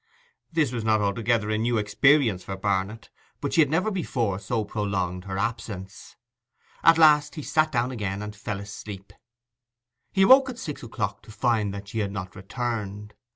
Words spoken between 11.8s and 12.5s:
she had not